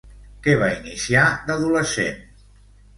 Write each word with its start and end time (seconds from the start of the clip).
Què 0.47 0.55
va 0.61 0.69
iniciar 0.79 1.27
d'adolescent? 1.47 2.21